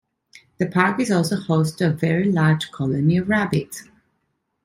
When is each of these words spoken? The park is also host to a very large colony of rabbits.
The 0.57 0.65
park 0.65 0.99
is 0.99 1.11
also 1.11 1.35
host 1.35 1.77
to 1.77 1.89
a 1.91 1.91
very 1.91 2.23
large 2.31 2.71
colony 2.71 3.17
of 3.17 3.29
rabbits. 3.29 3.83